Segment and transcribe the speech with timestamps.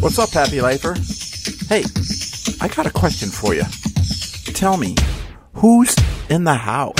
[0.00, 0.94] What's up, Happy Lifer?
[1.68, 1.82] Hey,
[2.60, 3.64] I got a question for you.
[4.52, 4.94] Tell me,
[5.54, 5.96] who's
[6.28, 6.94] in the house?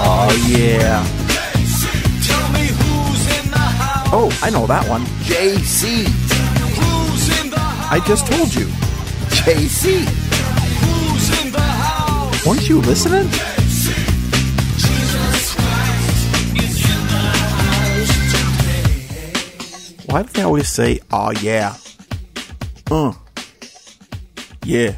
[0.00, 1.04] Oh, yeah.
[4.12, 5.02] Oh, I know that one.
[5.22, 6.06] JC.
[7.90, 8.66] I just told you.
[9.30, 10.04] JC.
[12.44, 13.28] Weren't you listening?
[20.10, 21.76] Why do they always say, oh, yeah?
[22.90, 23.12] Uh.
[24.64, 24.96] Yeah.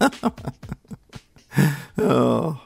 [1.98, 2.60] oh.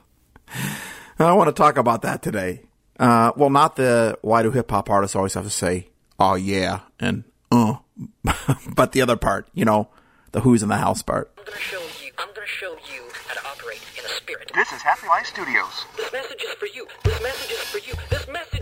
[1.19, 2.61] I want to talk about that today.
[3.01, 6.81] Uh, well, not the why do hip hop artists always have to say, oh, yeah,
[7.01, 7.77] and uh,
[8.75, 9.89] but the other part, you know,
[10.33, 11.33] the who's in the house part.
[11.39, 12.13] I'm gonna show you.
[12.19, 14.51] I'm gonna show you how to operate in a spirit.
[14.55, 15.87] This is Happy Life Studios.
[15.97, 16.87] This message is for you.
[17.05, 17.95] This message is for you.
[18.11, 18.56] This message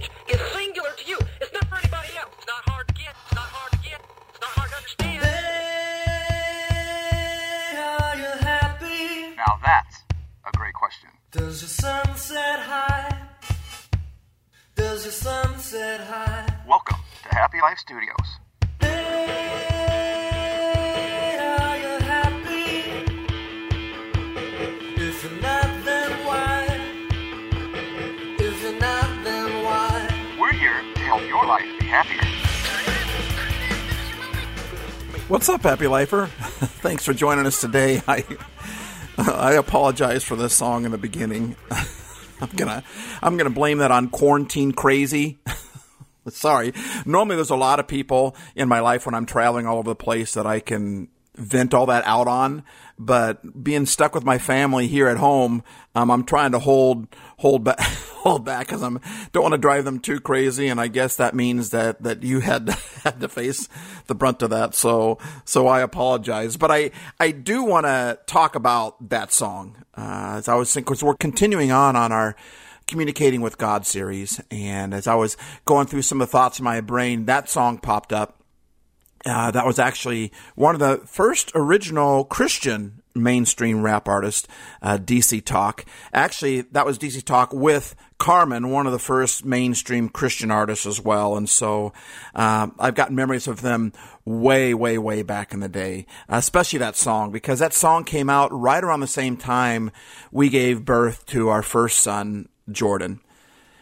[11.35, 13.27] Does your sunset high?
[14.77, 16.47] Does your sunset high?
[16.65, 18.39] Welcome to Happy Life Studios.
[18.79, 19.27] Hey,
[21.41, 22.83] are you happy?
[24.95, 26.67] If you're not, then why?
[28.39, 30.37] If you're not, then why?
[30.41, 32.23] We're here to help your life be happier.
[35.27, 36.27] What's up, Happy Lifer?
[36.85, 38.03] Thanks for joining us today.
[38.09, 38.25] I
[39.19, 41.57] I apologize for this song in the beginning.
[42.41, 42.83] I'm gonna
[43.23, 45.39] I'm gonna blame that on quarantine crazy.
[46.29, 46.73] Sorry.
[47.05, 49.95] Normally, there's a lot of people in my life when I'm traveling all over the
[49.95, 52.65] place that I can vent all that out on.
[52.99, 55.65] But being stuck with my family here at home,
[55.95, 59.01] um, I'm trying to hold hold back hold back because I'm
[59.33, 60.69] don't want to drive them too crazy.
[60.69, 62.69] And I guess that means that that you had
[63.05, 63.69] had to face
[64.07, 64.75] the brunt of that.
[64.75, 66.57] So so I apologize.
[66.57, 70.93] But I I do want to talk about that song uh, as I was thinking
[70.93, 72.37] because we're continuing on on our
[72.87, 74.41] communicating with God series.
[74.51, 77.79] And as I was going through some of the thoughts in my brain, that song
[77.79, 78.34] popped up.
[79.27, 84.49] Uh, that was actually one of the first original Christian mainstream rap artists,
[84.83, 85.85] uh, DC Talk.
[86.13, 91.01] Actually, that was DC Talk with Carman, one of the first mainstream Christian artists as
[91.01, 91.37] well.
[91.37, 91.93] And so
[92.35, 93.93] uh, I've got memories of them
[94.25, 98.53] way, way, way back in the day, especially that song, because that song came out
[98.53, 99.91] right around the same time
[100.33, 103.21] we gave birth to our first son, Jordan.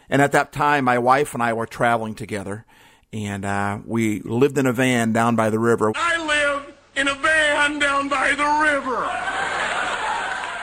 [0.09, 2.65] And at that time, my wife and I were traveling together,
[3.13, 5.91] and uh, we lived in a van down by the river.
[5.95, 9.09] I live in a van down by the river.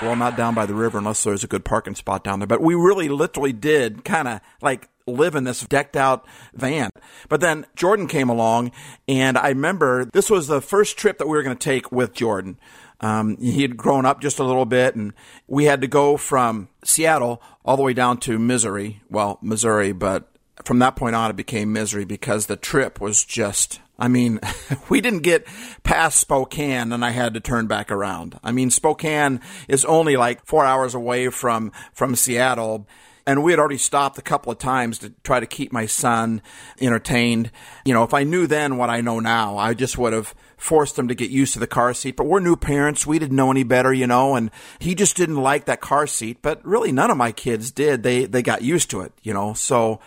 [0.02, 2.46] Well, not down by the river unless there's a good parking spot down there.
[2.46, 6.90] But we really literally did kind of like live in this decked out van.
[7.28, 8.72] But then Jordan came along,
[9.06, 12.14] and I remember this was the first trip that we were going to take with
[12.14, 12.58] Jordan.
[13.02, 15.12] Um, he had grown up just a little bit, and
[15.46, 19.02] we had to go from Seattle all the way down to Missouri.
[19.08, 20.30] Well, Missouri, but
[20.64, 23.80] from that point on, it became misery because the trip was just.
[23.98, 24.40] I mean,
[24.88, 25.46] we didn't get
[25.82, 28.38] past Spokane and I had to turn back around.
[28.42, 32.86] I mean, Spokane is only like four hours away from, from Seattle.
[33.26, 36.40] And we had already stopped a couple of times to try to keep my son
[36.80, 37.50] entertained.
[37.84, 40.98] You know, if I knew then what I know now, I just would have forced
[40.98, 42.16] him to get used to the car seat.
[42.16, 43.06] But we're new parents.
[43.06, 46.38] We didn't know any better, you know, and he just didn't like that car seat.
[46.40, 48.02] But really, none of my kids did.
[48.02, 50.00] They, they got used to it, you know, so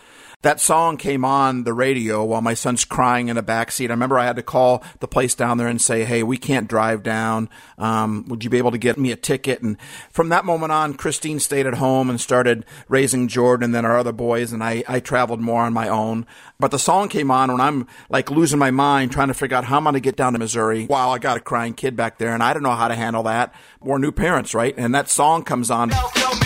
[0.44, 3.90] that song came on the radio while my son's crying in the back seat.
[3.90, 6.68] I remember I had to call the place down there and say, "Hey, we can't
[6.68, 7.50] drive down.
[7.78, 9.78] Um, would you be able to get me a ticket?" And
[10.12, 13.98] from that moment on, Christine stayed at home and started raising Jordan and then our
[13.98, 16.26] other boys, and I, I traveled more on my own.
[16.60, 19.66] But the song came on when I'm like losing my mind trying to figure out
[19.66, 22.18] how I'm going to get down to Missouri while I got a crying kid back
[22.18, 23.54] there, and I don't know how to handle that.
[23.80, 24.76] We're new parents, right?
[24.78, 25.90] And that song comes on.
[25.90, 26.43] Now tell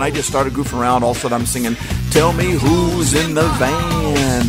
[0.00, 1.02] and I just started goofing around.
[1.02, 1.76] All of a sudden, I'm singing,
[2.10, 4.46] "Tell me who's in the van."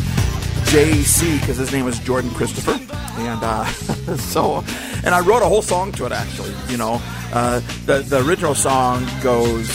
[0.72, 2.80] JC, because his name was Jordan Christopher,
[3.20, 3.66] and uh,
[4.16, 4.64] so,
[5.04, 6.14] and I wrote a whole song to it.
[6.14, 7.02] Actually, you know,
[7.34, 9.68] uh, the the original song goes,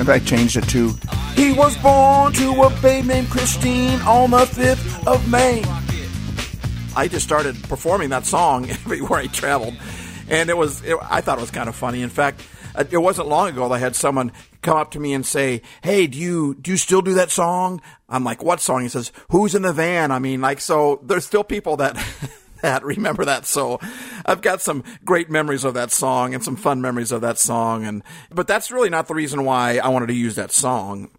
[0.00, 0.96] and I changed it to,
[1.36, 5.62] "He was born to a babe named Christine on the fifth of May."
[6.96, 9.76] I just started performing that song everywhere I traveled,
[10.28, 12.02] and it was it, I thought it was kind of funny.
[12.02, 12.42] In fact,
[12.74, 14.32] uh, it wasn't long ago that I had someone
[14.62, 17.80] come up to me and say, "Hey, do you do you still do that song?"
[18.08, 21.26] I'm like, "What song?" He says, "Who's in the van?" I mean, like, so there's
[21.26, 21.96] still people that
[22.62, 22.84] that.
[22.84, 23.46] Remember that.
[23.46, 23.80] So
[24.24, 27.84] I've got some great memories of that song and some fun memories of that song.
[27.84, 31.10] And, but that's really not the reason why I wanted to use that song.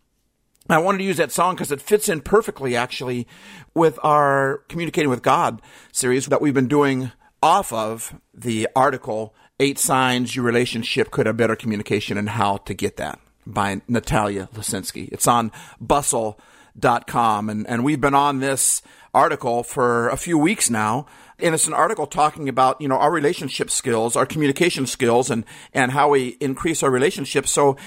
[0.69, 3.25] I wanted to use that song because it fits in perfectly, actually,
[3.74, 5.62] with our Communicating with God
[5.94, 11.37] series that we've been doing off of the article, Eight Signs Your Relationship Could Have
[11.37, 15.09] Better Communication and How to Get That by Natalia Lusinski.
[15.11, 17.49] It's on bustle.com.
[17.49, 18.81] And, and we've been on this
[19.13, 21.07] article for a few weeks now.
[21.39, 25.45] And it's an article talking about, you know, our relationship skills, our communication skills, and,
[25.73, 27.51] and how we increase our relationships.
[27.51, 27.77] So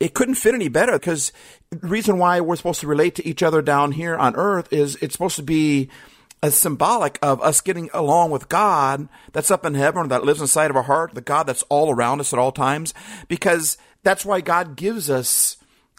[0.00, 1.32] it couldn't fit any better because
[1.70, 4.96] the reason why we're supposed to relate to each other down here on earth is
[4.96, 5.88] it's supposed to be
[6.42, 10.70] a symbolic of us getting along with God that's up in heaven, that lives inside
[10.70, 12.94] of our heart, the God that's all around us at all times,
[13.28, 15.56] because that's why God gives us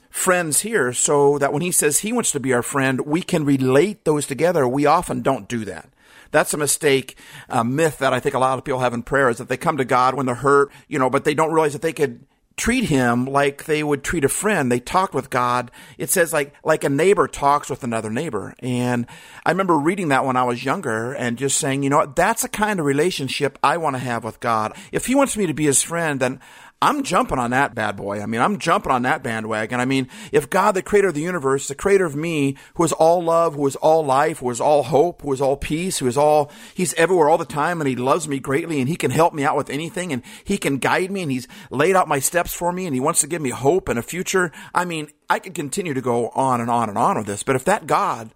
[0.10, 3.46] friends here so that when he says he wants to be our friend, we can
[3.46, 4.68] relate those together.
[4.68, 5.90] We often don't do that.
[6.32, 7.18] That's a mistake,
[7.50, 9.58] a myth that I think a lot of people have in prayer is that they
[9.58, 12.26] come to God when they're hurt, you know, but they don't realize that they could
[12.58, 14.72] treat him like they would treat a friend.
[14.72, 15.72] They talked with God.
[15.98, 18.56] It says like like a neighbor talks with another neighbor.
[18.60, 19.06] And
[19.46, 22.50] I remember reading that when I was younger and just saying, you know that's a
[22.50, 24.76] kind of relationship I want to have with God.
[24.92, 26.42] If he wants me to be his friend, then
[26.80, 28.22] I'm jumping on that bad boy.
[28.22, 29.80] I mean, I'm jumping on that bandwagon.
[29.80, 32.92] I mean, if God, the creator of the universe, the creator of me, who is
[32.92, 36.06] all love, who is all life, who is all hope, who is all peace, who
[36.06, 39.10] is all, he's everywhere all the time and he loves me greatly and he can
[39.10, 42.20] help me out with anything and he can guide me and he's laid out my
[42.20, 44.52] steps for me and he wants to give me hope and a future.
[44.76, 47.56] I mean, I could continue to go on and on and on with this, but
[47.56, 48.36] if that God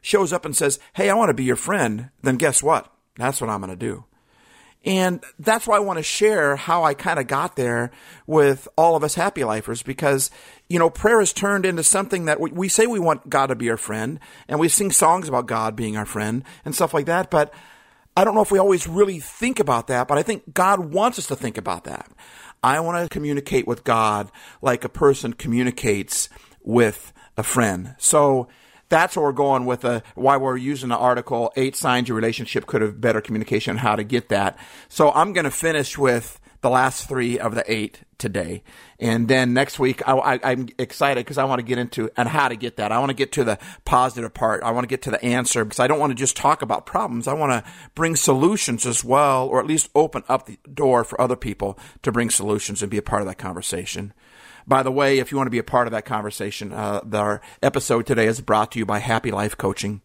[0.00, 2.90] shows up and says, Hey, I want to be your friend, then guess what?
[3.16, 4.04] That's what I'm going to do.
[4.86, 7.90] And that's why I want to share how I kind of got there
[8.28, 10.30] with all of us happy lifers because,
[10.68, 13.56] you know, prayer has turned into something that we, we, say we want God to
[13.56, 17.06] be our friend and we sing songs about God being our friend and stuff like
[17.06, 17.32] that.
[17.32, 17.52] But
[18.16, 21.18] I don't know if we always really think about that, but I think God wants
[21.18, 22.08] us to think about that.
[22.62, 24.30] I want to communicate with God
[24.62, 26.28] like a person communicates
[26.62, 27.96] with a friend.
[27.98, 28.48] So,
[28.88, 32.66] that's what we're going with uh, why we're using the article eight signs your relationship
[32.66, 34.58] could have better communication and how to get that.
[34.88, 38.62] So i'm going to finish with the last three of the eight today.
[38.98, 42.48] And then next week I, am excited because i want to get into and how
[42.48, 42.92] to get that.
[42.92, 44.62] I want to get to the positive part.
[44.62, 46.86] I want to get to the answer because i don't want to just talk about
[46.86, 47.28] problems.
[47.28, 51.20] I want to bring solutions as well or at least open up the door for
[51.20, 54.12] other people to bring solutions and be a part of that conversation
[54.66, 57.40] by the way, if you want to be a part of that conversation, uh, our
[57.62, 60.02] episode today is brought to you by Happy Life Coaching.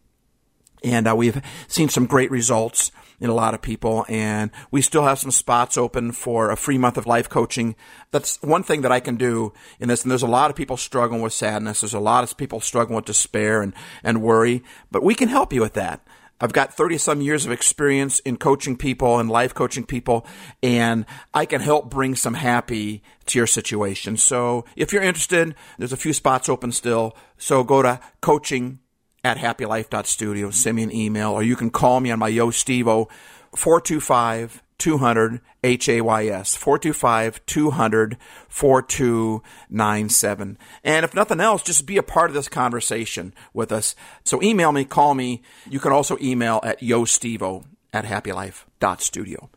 [0.84, 5.04] And uh, we've seen some great results in a lot of people, and we still
[5.04, 7.76] have some spots open for a free month of life coaching.
[8.10, 10.02] That's one thing that I can do in this.
[10.02, 11.82] And there's a lot of people struggling with sadness.
[11.82, 15.52] There's a lot of people struggling with despair and, and worry, but we can help
[15.52, 16.04] you with that.
[16.42, 20.26] I've got 30 some years of experience in coaching people and life coaching people,
[20.60, 24.16] and I can help bring some happy to your situation.
[24.16, 27.16] So if you're interested, there's a few spots open still.
[27.38, 28.80] So go to coaching
[29.22, 33.08] at happylife.studio, send me an email, or you can call me on my Yo Stevo
[33.54, 38.16] 425 200 HAYS 425 200
[38.48, 40.58] 4297.
[40.84, 43.94] And if nothing else, just be a part of this conversation with us.
[44.24, 45.42] So email me, call me.
[45.68, 49.50] You can also email at yostevo at happylife.studio.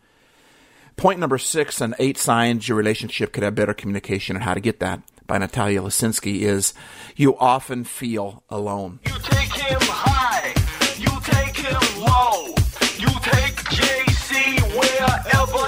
[0.98, 4.62] Point number six and eight signs your relationship could have better communication and how to
[4.62, 6.74] get that by Natalia Lusinski is
[7.16, 9.00] you often feel alone.
[9.06, 10.54] You take him high,
[10.98, 12.56] you take him low,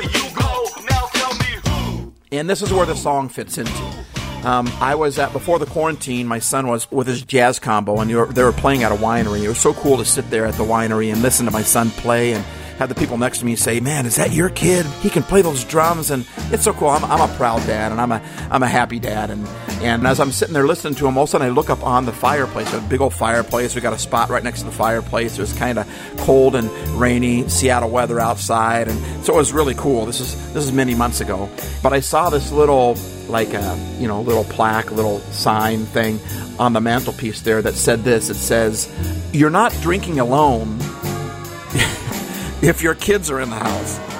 [0.01, 0.65] you go.
[0.89, 2.13] Now tell me who.
[2.31, 4.07] And this is where the song fits into.
[4.43, 6.27] Um, I was at before the quarantine.
[6.27, 8.95] My son was with his jazz combo, and they were, they were playing at a
[8.95, 9.43] winery.
[9.43, 11.89] It was so cool to sit there at the winery and listen to my son
[11.89, 12.43] play, and
[12.77, 14.85] have the people next to me say, "Man, is that your kid?
[15.01, 16.89] He can play those drums." And it's so cool.
[16.89, 19.31] I'm, I'm a proud dad, and I'm a I'm a happy dad.
[19.31, 19.47] And
[19.81, 21.83] and as I'm sitting there listening to him, all of a sudden I look up
[21.83, 23.75] on the fireplace, a big old fireplace.
[23.75, 25.37] We got a spot right next to the fireplace.
[25.37, 26.69] It was kind of cold and
[26.99, 30.05] rainy, Seattle weather outside, and so it was really cool.
[30.05, 31.49] This is this is many months ago,
[31.83, 36.19] but I saw this little like a you know little plaque, little sign thing
[36.59, 38.29] on the mantelpiece there that said this.
[38.29, 38.89] It says,
[39.31, 40.79] "You're not drinking alone."
[42.61, 44.16] if your kids are in the house.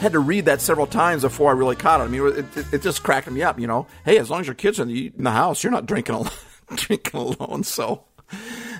[0.00, 2.04] Had to read that several times before I really caught it.
[2.04, 3.58] I mean, it, it, it just cracked me up.
[3.58, 6.14] You know, hey, as long as your kids are in the, house, you're not drinking
[6.14, 6.30] alone.
[6.74, 7.64] drinking alone.
[7.64, 8.04] So,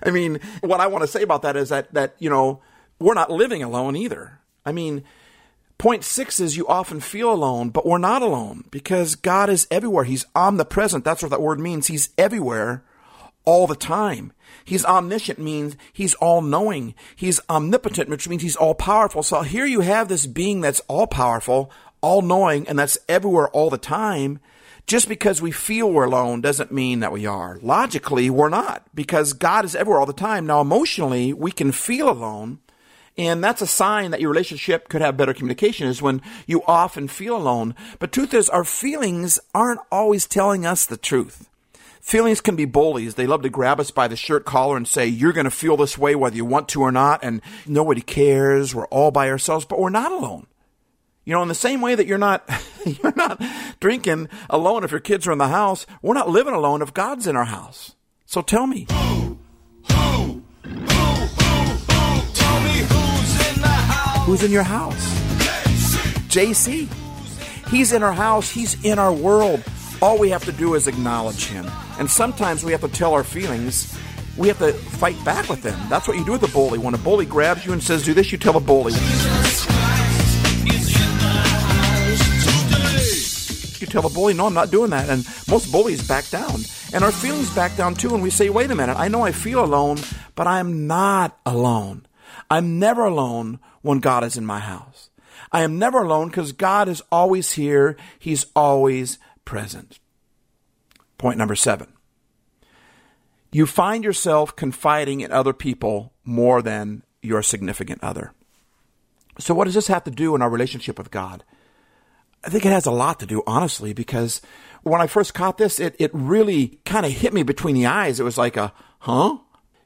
[0.05, 2.61] I mean, what I want to say about that is that that you know
[3.01, 4.39] we're not living alone either.
[4.65, 5.03] I mean,
[5.79, 10.05] point six is you often feel alone, but we're not alone because God is everywhere.
[10.05, 11.05] He's omnipresent.
[11.05, 11.87] That's what that word means.
[11.89, 12.85] He's everywhere,
[13.49, 14.31] all the time.
[14.63, 16.95] He's omniscient means he's all knowing.
[17.17, 19.23] He's omnipotent, which means he's all powerful.
[19.23, 21.71] So here you have this being that's all powerful,
[22.03, 24.39] all knowing, and that's everywhere all the time.
[24.87, 27.59] Just because we feel we're alone doesn't mean that we are.
[27.63, 30.45] Logically, we're not because God is everywhere all the time.
[30.45, 32.59] Now, emotionally, we can feel alone.
[33.17, 37.09] And that's a sign that your relationship could have better communication is when you often
[37.09, 37.75] feel alone.
[37.99, 41.48] But truth is, our feelings aren't always telling us the truth.
[42.01, 43.15] Feelings can be bullies.
[43.15, 45.77] They love to grab us by the shirt collar and say, you're going to feel
[45.77, 47.21] this way whether you want to or not.
[47.23, 48.75] And nobody cares.
[48.75, 50.47] We're all by ourselves, but we're not alone.
[51.25, 52.49] You know, in the same way that you're not,
[52.87, 53.43] you're not
[53.81, 57.27] drinking alone if your kids are in the house, we're not living alone if God's
[57.27, 57.95] in our house.
[58.25, 58.87] So tell me.
[64.25, 65.19] Who's in your house?
[66.29, 66.89] JC.
[67.69, 68.51] He's in our house.
[68.51, 69.63] He's in our world.
[70.01, 71.67] All we have to do is acknowledge him.
[71.99, 73.99] And sometimes we have to tell our feelings.
[74.37, 75.77] We have to fight back with them.
[75.89, 76.79] That's what you do with a bully.
[76.79, 78.93] When a bully grabs you and says, do this, you tell a bully.
[83.81, 85.09] You tell a bully, no, I'm not doing that.
[85.09, 86.61] And most bullies back down.
[86.93, 88.15] And our feelings back down too.
[88.15, 89.99] And we say, wait a minute, I know I feel alone,
[90.37, 92.07] but I'm not alone.
[92.49, 95.11] I'm never alone when God is in my house.
[95.51, 97.97] I am never alone because God is always here.
[98.19, 99.99] He's always present.
[101.17, 101.89] Point number seven.
[103.51, 108.35] You find yourself confiding in other people more than your significant other.
[109.39, 111.45] So, what does this have to do in our relationship with God?
[112.45, 114.43] I think it has a lot to do, honestly, because
[114.83, 118.21] when I first caught this, it, it really kind of hit me between the eyes.
[118.21, 119.39] It was like a, huh?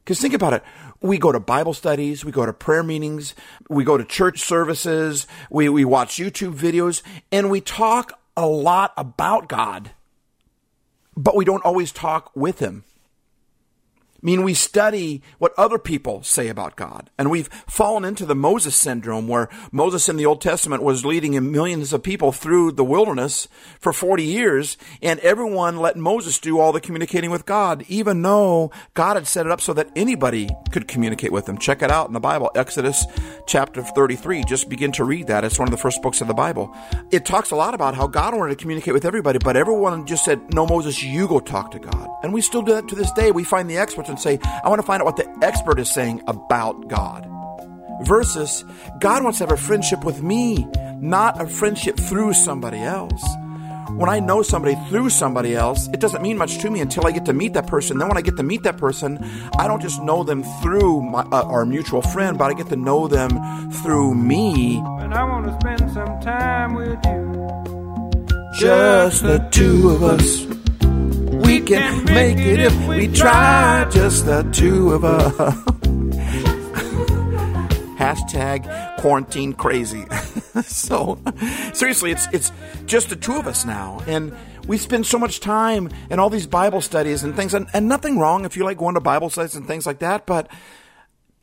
[0.03, 0.65] Because think about it.
[1.01, 3.37] We go to Bible studies, we go to prayer meetings,
[3.71, 8.93] we go to church services, we, we watch YouTube videos, and we talk a lot
[8.97, 9.93] about God,
[11.17, 12.85] but we don't always talk with Him.
[14.23, 17.11] Mean, we study what other people say about God.
[17.19, 21.33] And we've fallen into the Moses syndrome where Moses in the Old Testament was leading
[21.51, 23.49] millions of people through the wilderness
[23.81, 28.71] for 40 years, and everyone let Moses do all the communicating with God, even though
[28.95, 31.59] God had set it up so that anybody could communicate with him.
[31.59, 33.05] Check it out in the Bible, Exodus
[33.47, 34.45] chapter 33.
[34.45, 35.43] Just begin to read that.
[35.43, 36.73] It's one of the first books of the Bible.
[37.11, 40.25] It talks a lot about how God wanted to communicate with everybody, but everyone just
[40.25, 42.09] said, No, Moses, you go talk to God.
[42.23, 43.33] And we still do that to this day.
[43.33, 45.91] We find the experts and say, I want to find out what the expert is
[45.91, 47.29] saying about God.
[48.03, 48.65] Versus,
[49.01, 50.67] God wants to have a friendship with me,
[50.99, 53.23] not a friendship through somebody else.
[53.91, 57.11] When I know somebody through somebody else, it doesn't mean much to me until I
[57.11, 57.99] get to meet that person.
[57.99, 59.19] Then when I get to meet that person,
[59.59, 62.77] I don't just know them through my, uh, our mutual friend, but I get to
[62.77, 63.31] know them
[63.71, 64.79] through me.
[65.01, 67.33] And I want to spend some time with you.
[68.59, 70.62] Just the two of us.
[71.67, 75.33] Can make it if we try, just the two of us.
[77.99, 80.05] Hashtag quarantine crazy.
[80.65, 81.19] so
[81.73, 82.51] seriously, it's it's
[82.87, 84.03] just the two of us now.
[84.07, 87.89] And we spend so much time in all these Bible studies and things and, and
[87.89, 90.49] nothing wrong if you like going to Bible studies and things like that, but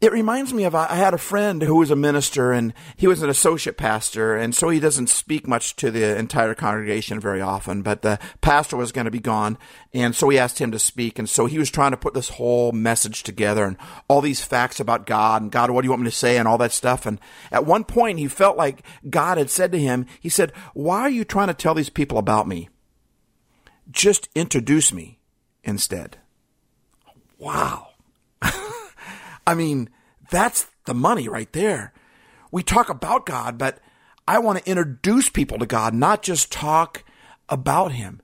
[0.02, 3.22] it reminds me of I had a friend who was a minister and he was
[3.22, 7.82] an associate pastor and so he doesn't speak much to the entire congregation very often
[7.82, 9.58] but the pastor was going to be gone
[9.94, 12.30] and so he asked him to speak and so he was trying to put this
[12.30, 13.76] whole message together and
[14.08, 16.38] all these facts about God and God what do you want me to say?
[16.40, 17.06] and all that stuff.
[17.06, 17.20] And
[17.52, 21.10] at one point he felt like God had said to him he said why are
[21.10, 22.70] you trying to tell these people about me?
[23.92, 25.20] Just introduce me
[25.64, 26.18] instead.
[27.38, 27.89] Wow
[29.50, 29.90] I mean,
[30.30, 31.92] that's the money right there.
[32.52, 33.80] We talk about God, but
[34.28, 37.04] I want to introduce people to God, not just talk
[37.50, 38.22] about Him.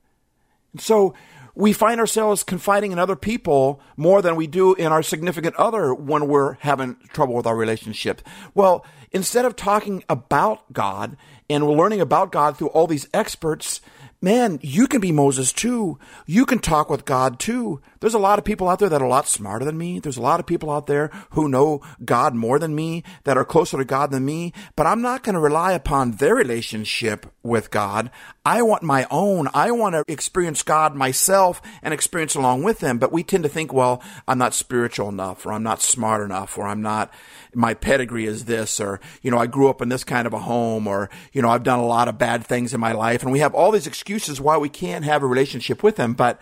[0.78, 1.16] So
[1.56, 5.96] we find ourselves confiding in other people more than we do in our significant other
[5.96, 8.22] when we're having trouble with our relationship.
[8.54, 11.18] Well, instead of talking about God
[11.50, 13.82] and learning about God through all these experts,
[14.22, 15.98] man, you can be Moses too.
[16.28, 17.82] You can talk with God too.
[18.00, 20.00] There's a lot of people out there that are a lot smarter than me.
[20.00, 23.46] There's a lot of people out there who know God more than me, that are
[23.46, 27.72] closer to God than me, but I'm not going to rely upon their relationship with
[27.72, 28.12] God.
[28.46, 29.48] I want my own.
[29.54, 32.98] I want to experience God myself and experience along with them.
[32.98, 36.58] But we tend to think, well, I'm not spiritual enough, or I'm not smart enough,
[36.58, 37.14] or I'm not,
[37.54, 40.40] my pedigree is this, or, you know, I grew up in this kind of a
[40.40, 43.24] home, or, you know, I've done a lot of bad things in my life.
[43.24, 46.40] And we have all these excuses why we can't have a relationship with them, but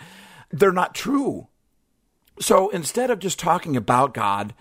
[0.54, 1.48] they're not true.
[2.40, 4.54] So instead of just talking about God,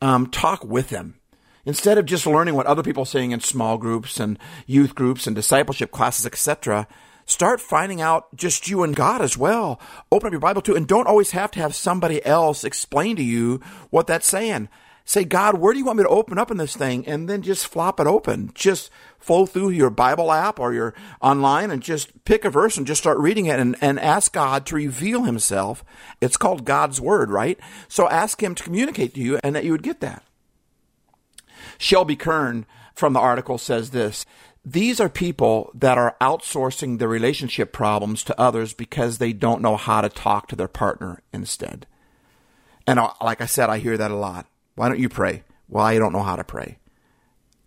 [0.00, 1.20] um, talk with Him.
[1.66, 5.26] Instead of just learning what other people are saying in small groups and youth groups
[5.26, 6.86] and discipleship classes, etc.,
[7.26, 9.80] Start finding out just you and God as well.
[10.12, 13.22] Open up your Bible too, and don't always have to have somebody else explain to
[13.22, 13.60] you
[13.90, 14.68] what that's saying.
[15.06, 17.06] Say, God, where do you want me to open up in this thing?
[17.06, 18.50] And then just flop it open.
[18.54, 22.86] Just flow through your Bible app or your online and just pick a verse and
[22.86, 25.84] just start reading it and, and ask God to reveal himself.
[26.22, 27.58] It's called God's Word, right?
[27.86, 30.22] So ask him to communicate to you and that you would get that.
[31.76, 34.24] Shelby Kern from the article says this.
[34.64, 39.76] These are people that are outsourcing their relationship problems to others because they don't know
[39.76, 41.86] how to talk to their partner instead.
[42.86, 44.46] And like I said, I hear that a lot.
[44.74, 45.44] Why don't you pray?
[45.68, 46.78] Well, I don't know how to pray.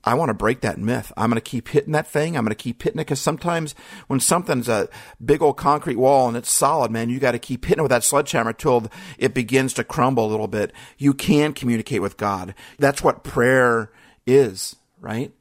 [0.03, 1.11] I want to break that myth.
[1.17, 2.37] I'm going to keep hitting that thing.
[2.37, 3.75] I'm going to keep hitting it because sometimes
[4.07, 4.87] when something's a
[5.23, 7.89] big old concrete wall and it's solid, man, you got to keep hitting it with
[7.89, 8.87] that sledgehammer till
[9.17, 10.71] it begins to crumble a little bit.
[10.97, 12.55] You can communicate with God.
[12.79, 13.91] That's what prayer
[14.25, 15.33] is, right?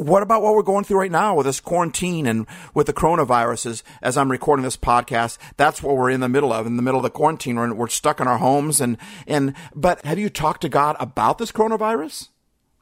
[0.00, 3.82] What about what we're going through right now with this quarantine and with the coronaviruses
[4.00, 5.36] as I'm recording this podcast?
[5.56, 7.56] That's what we're in the middle of, in the middle of the quarantine.
[7.56, 11.38] We're, we're stuck in our homes and, and, but have you talked to God about
[11.38, 12.28] this coronavirus?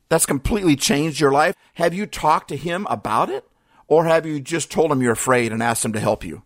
[0.08, 1.54] That's completely changed your life.
[1.74, 3.44] Have you talked to him about it?
[3.88, 6.42] Or have you just told him you're afraid and asked him to help you?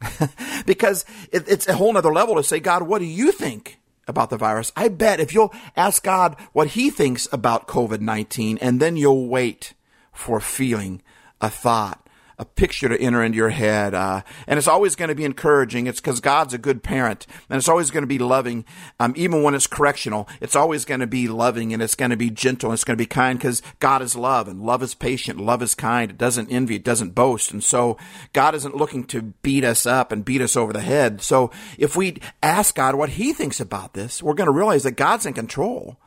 [0.66, 3.78] because it, it's a whole nother level to say, God, what do you think?
[4.08, 4.72] about the virus.
[4.76, 9.74] I bet if you'll ask God what he thinks about COVID-19 and then you'll wait
[10.12, 11.02] for feeling,
[11.40, 12.02] a thought,
[12.42, 13.94] a picture to enter into your head.
[13.94, 15.86] Uh, and it's always going to be encouraging.
[15.86, 18.64] It's because God's a good parent and it's always going to be loving.
[18.98, 22.16] Um, even when it's correctional, it's always going to be loving and it's going to
[22.16, 24.94] be gentle and it's going to be kind because God is love and love is
[24.94, 25.40] patient.
[25.40, 26.10] Love is kind.
[26.10, 26.76] It doesn't envy.
[26.76, 27.52] It doesn't boast.
[27.52, 27.96] And so
[28.32, 31.22] God isn't looking to beat us up and beat us over the head.
[31.22, 34.92] So if we ask God what he thinks about this, we're going to realize that
[34.92, 35.98] God's in control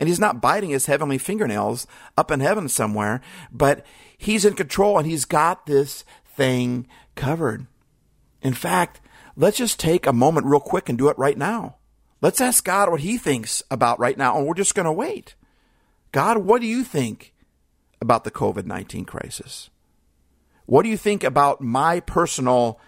[0.00, 3.20] and he's not biting his heavenly fingernails up in heaven somewhere,
[3.52, 3.84] but
[4.16, 7.66] he's in control and he's got this thing covered.
[8.40, 9.02] In fact,
[9.36, 11.76] let's just take a moment real quick and do it right now.
[12.22, 15.34] Let's ask God what he thinks about right now, and we're just going to wait.
[16.12, 17.34] God, what do you think
[18.00, 19.70] about the COVID 19 crisis?
[20.66, 22.80] What do you think about my personal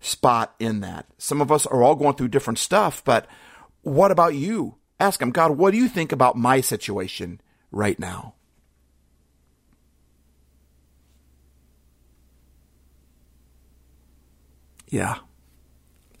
[0.00, 1.06] spot in that?
[1.16, 3.26] Some of us are all going through different stuff, but
[3.82, 4.76] what about you?
[5.00, 7.40] Ask him, God, what do you think about my situation
[7.72, 8.34] right now?
[14.88, 15.16] Yeah.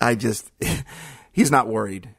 [0.00, 0.50] I just,
[1.32, 2.14] he's not worried.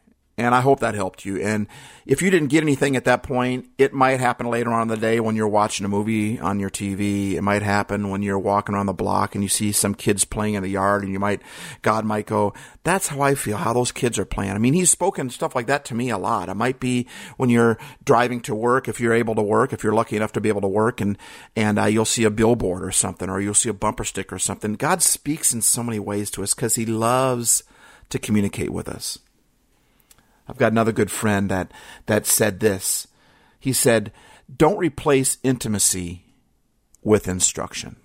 [0.46, 1.38] And I hope that helped you.
[1.42, 1.68] And
[2.06, 4.98] if you didn't get anything at that point, it might happen later on in the
[4.98, 7.34] day when you're watching a movie on your TV.
[7.34, 10.56] It might happen when you're walking around the block and you see some kids playing
[10.56, 11.42] in the yard and you might,
[11.82, 14.52] God might go, that's how I feel, how those kids are playing.
[14.52, 16.50] I mean, he's spoken stuff like that to me a lot.
[16.50, 19.94] It might be when you're driving to work, if you're able to work, if you're
[19.94, 21.18] lucky enough to be able to work and,
[21.56, 24.40] and uh, you'll see a billboard or something, or you'll see a bumper sticker or
[24.40, 24.74] something.
[24.74, 27.64] God speaks in so many ways to us because he loves
[28.10, 29.20] to communicate with us.
[30.48, 31.72] I've got another good friend that,
[32.08, 33.08] that said this.
[33.60, 34.12] He said,
[34.56, 36.26] Don't replace intimacy
[37.02, 37.96] with instruction.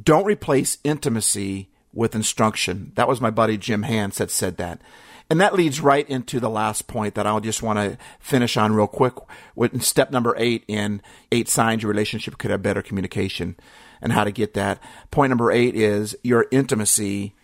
[0.00, 2.92] Don't replace intimacy with instruction.
[2.94, 4.80] That was my buddy Jim Hans that said that.
[5.28, 8.72] And that leads right into the last point that I'll just want to finish on
[8.72, 9.14] real quick
[9.54, 13.56] with step number eight in eight signs your relationship could have better communication
[14.02, 14.82] and how to get that.
[15.12, 17.34] Point number eight is your intimacy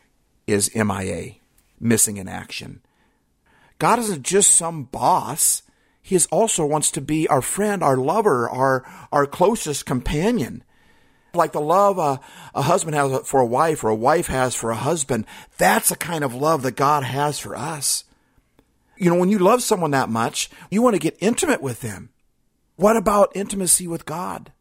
[0.49, 1.35] is MIA,
[1.81, 2.81] missing in action.
[3.79, 5.63] God isn't just some boss.
[6.03, 10.63] He also wants to be our friend, our lover, our, our closest companion.
[11.35, 12.21] Like the love a,
[12.55, 15.27] a husband has for a wife or a wife has for a husband.
[15.59, 18.05] That's the kind of love that God has for us.
[18.97, 22.11] You know, when you love someone that much, you want to get intimate with them.
[22.77, 24.53] What about intimacy with God?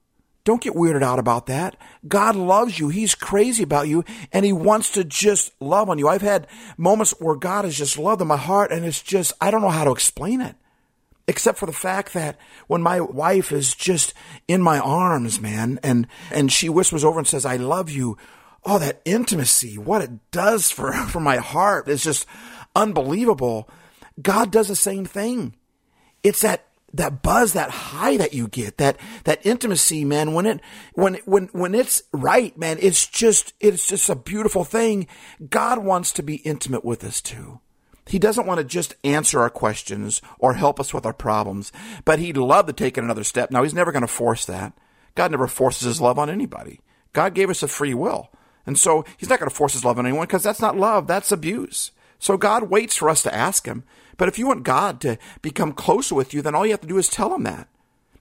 [0.45, 1.75] Don't get weirded out about that.
[2.07, 2.89] God loves you.
[2.89, 6.07] He's crazy about you and he wants to just love on you.
[6.07, 9.49] I've had moments where God has just loved in my heart and it's just, I
[9.49, 10.55] don't know how to explain it.
[11.27, 14.13] Except for the fact that when my wife is just
[14.47, 18.15] in my arms, man, and, and she whispers over and says, I love you.
[18.63, 22.27] Oh, that intimacy, what it does for, for my heart is just
[22.75, 23.67] unbelievable.
[24.21, 25.55] God does the same thing.
[26.21, 30.61] It's that that buzz, that high that you get, that, that intimacy, man, when it,
[30.93, 35.07] when, when, when it's right, man, it's just, it's just a beautiful thing.
[35.49, 37.59] God wants to be intimate with us too.
[38.07, 41.71] He doesn't want to just answer our questions or help us with our problems,
[42.05, 43.49] but he'd love to take it another step.
[43.49, 44.73] Now, he's never going to force that.
[45.15, 46.81] God never forces his love on anybody.
[47.13, 48.29] God gave us a free will.
[48.65, 51.07] And so he's not going to force his love on anyone because that's not love.
[51.07, 51.91] That's abuse.
[52.19, 53.83] So God waits for us to ask him.
[54.17, 56.87] But if you want God to become closer with you, then all you have to
[56.87, 57.67] do is tell him that.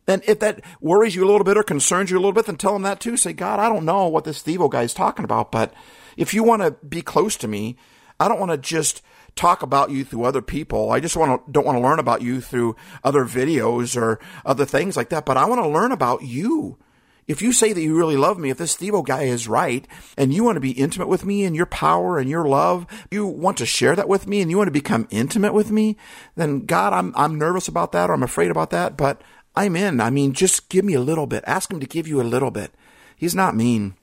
[0.06, 2.56] And if that worries you a little bit or concerns you a little bit, then
[2.56, 3.16] tell him that too.
[3.16, 5.72] Say, God, I don't know what this Stevo guy is talking about, but
[6.16, 7.76] if you want to be close to me,
[8.20, 9.02] I don't want to just
[9.34, 10.92] talk about you through other people.
[10.92, 14.64] I just want to, don't want to learn about you through other videos or other
[14.64, 16.78] things like that, but I want to learn about you.
[17.26, 20.34] If you say that you really love me, if this Stevo guy is right, and
[20.34, 23.56] you want to be intimate with me and your power and your love, you want
[23.58, 25.96] to share that with me and you want to become intimate with me,
[26.36, 29.22] then God, I'm, I'm nervous about that or I'm afraid about that, but
[29.56, 30.00] I'm in.
[30.00, 31.44] I mean, just give me a little bit.
[31.46, 32.72] Ask him to give you a little bit.
[33.16, 33.94] He's not mean.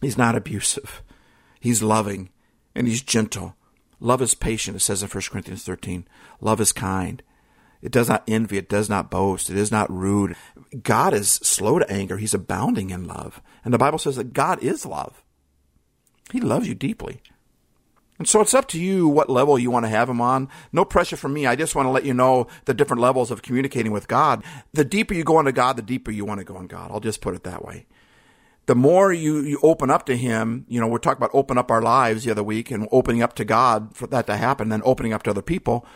[0.00, 1.02] He's not abusive.
[1.58, 2.30] He's loving
[2.74, 3.56] and he's gentle.
[3.98, 6.06] Love is patient, it says in 1 Corinthians 13.
[6.40, 7.22] Love is kind.
[7.86, 8.58] It does not envy.
[8.58, 9.48] It does not boast.
[9.48, 10.34] It is not rude.
[10.82, 12.16] God is slow to anger.
[12.16, 13.40] He's abounding in love.
[13.64, 15.22] And the Bible says that God is love.
[16.32, 17.22] He loves you deeply.
[18.18, 20.48] And so it's up to you what level you want to have him on.
[20.72, 21.46] No pressure from me.
[21.46, 24.42] I just want to let you know the different levels of communicating with God.
[24.72, 26.90] The deeper you go into God, the deeper you want to go in God.
[26.90, 27.86] I'll just put it that way.
[28.66, 31.70] The more you, you open up to him, you know, we're talking about open up
[31.70, 34.82] our lives the other week and opening up to God for that to happen, then
[34.84, 35.86] opening up to other people.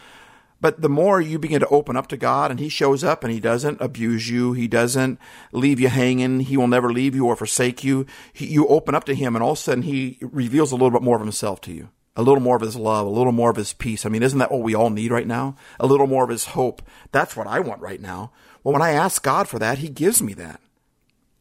[0.60, 3.32] But the more you begin to open up to God and He shows up and
[3.32, 5.18] He doesn't abuse you, He doesn't
[5.52, 8.06] leave you hanging, He will never leave you or forsake you.
[8.32, 10.90] He, you open up to Him and all of a sudden He reveals a little
[10.90, 11.88] bit more of Himself to you.
[12.16, 14.04] A little more of His love, a little more of His peace.
[14.04, 15.56] I mean, isn't that what we all need right now?
[15.78, 16.82] A little more of His hope.
[17.12, 18.32] That's what I want right now.
[18.62, 20.60] Well, when I ask God for that, He gives me that.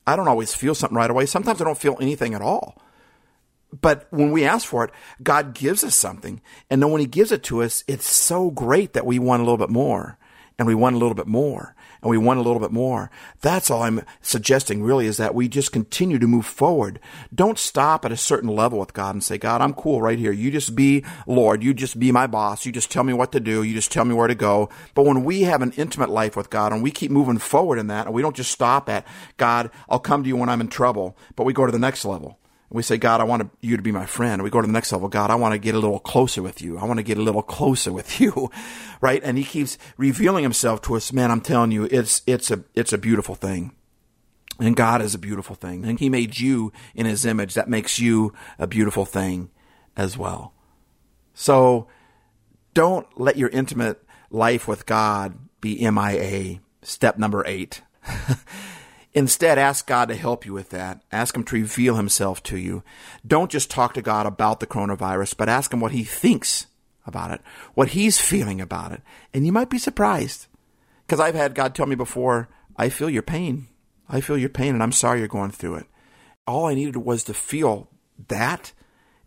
[0.07, 1.25] I don't always feel something right away.
[1.25, 2.81] Sometimes I don't feel anything at all.
[3.71, 6.41] But when we ask for it, God gives us something.
[6.69, 9.45] And then when He gives it to us, it's so great that we want a
[9.45, 10.17] little bit more.
[10.57, 11.75] And we want a little bit more.
[12.01, 13.11] And we want a little bit more.
[13.41, 16.99] That's all I'm suggesting really is that we just continue to move forward.
[17.33, 20.31] Don't stop at a certain level with God and say, God, I'm cool right here.
[20.31, 21.61] You just be Lord.
[21.61, 22.65] You just be my boss.
[22.65, 23.63] You just tell me what to do.
[23.63, 24.69] You just tell me where to go.
[24.95, 27.87] But when we have an intimate life with God and we keep moving forward in
[27.87, 29.05] that and we don't just stop at,
[29.37, 32.05] God, I'll come to you when I'm in trouble, but we go to the next
[32.05, 32.39] level.
[32.71, 34.43] We say, God, I want you to be my friend.
[34.43, 35.07] We go to the next level.
[35.07, 36.77] God, I want to get a little closer with you.
[36.77, 38.49] I want to get a little closer with you.
[39.01, 39.21] Right.
[39.23, 41.13] And he keeps revealing himself to us.
[41.13, 43.71] Man, I'm telling you, it's, it's a, it's a beautiful thing.
[44.59, 45.85] And God is a beautiful thing.
[45.85, 47.53] And he made you in his image.
[47.53, 49.51] That makes you a beautiful thing
[49.95, 50.53] as well.
[51.33, 51.87] So
[52.73, 56.59] don't let your intimate life with God be MIA.
[56.81, 57.81] Step number eight.
[59.13, 61.01] Instead, ask God to help you with that.
[61.11, 62.83] Ask Him to reveal Himself to you.
[63.25, 66.67] Don't just talk to God about the coronavirus, but ask Him what He thinks
[67.05, 67.41] about it,
[67.73, 69.01] what He's feeling about it.
[69.33, 70.45] And you might be surprised.
[71.05, 73.67] Because I've had God tell me before, I feel your pain.
[74.07, 75.87] I feel your pain, and I'm sorry you're going through it.
[76.45, 77.89] All I needed was to feel
[78.27, 78.73] that,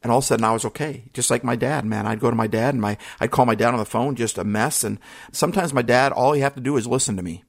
[0.01, 1.05] and all of a sudden I was okay.
[1.13, 2.07] Just like my dad, man.
[2.07, 4.39] I'd go to my dad, and my I'd call my dad on the phone, just
[4.39, 4.85] a mess.
[4.85, 5.01] And
[5.33, 7.43] sometimes my dad, all he have to do is listen to me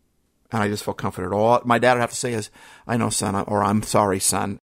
[0.54, 1.34] and I just felt comforted.
[1.34, 2.50] All my dad would have to say is,
[2.88, 4.60] "I know, son," or "I'm sorry, son."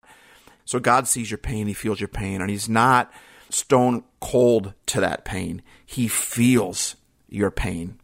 [0.65, 3.11] So God sees your pain, He feels your pain, and He's not
[3.49, 5.61] stone cold to that pain.
[5.85, 6.95] He feels
[7.29, 7.99] your pain,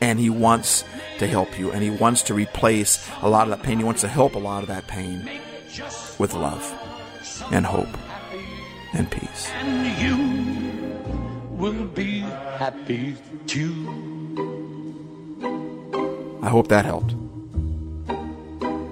[0.00, 0.84] and He wants
[1.18, 3.78] to help you, and He wants to replace a lot of that pain.
[3.78, 5.28] He wants to help a lot of that pain
[6.18, 6.72] with love
[7.50, 7.88] and hope
[8.94, 9.50] and peace.
[9.54, 14.17] And you will be happy too.
[16.48, 17.14] I hope that helped.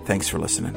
[0.06, 0.74] Thanks for listening.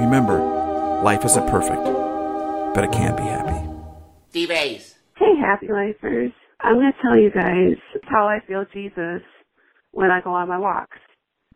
[0.00, 0.38] Remember,
[1.02, 1.84] life isn't perfect,
[2.74, 3.68] but it can be happy.
[4.30, 4.94] Steve A's.
[5.18, 6.32] Hey, happy lifers.
[6.60, 9.20] I'm going to tell you guys how I feel Jesus
[9.90, 10.96] when I go on my walks.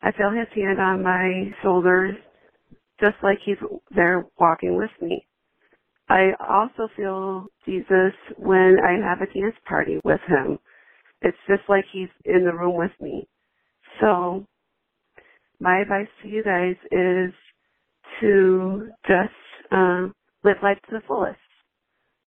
[0.03, 2.17] I feel his hand on my shoulders,
[3.01, 3.57] just like he's
[3.97, 5.27] there walking with me.
[6.11, 10.59] I also feel Jesus when I have a dance party with him.
[11.23, 13.29] It's just like he's in the room with me.
[14.01, 14.47] So,
[15.61, 17.33] my advice to you guys is
[18.21, 21.39] to just um, live life to the fullest.